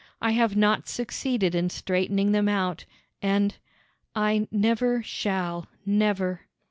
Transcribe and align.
I 0.19 0.31
have 0.31 0.55
not 0.57 0.89
succeeded 0.89 1.53
in 1.53 1.69
straightening 1.69 2.31
them 2.31 2.49
out 2.49 2.85
and 3.21 3.53
I 4.15 4.47
never 4.51 5.03
shall, 5.03 5.67
never. 5.85 6.47